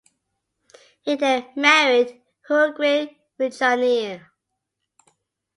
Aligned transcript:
He 1.03 1.15
then 1.15 1.45
married 1.55 2.19
Huguette 2.49 3.15
Rinjonneau. 3.39 4.25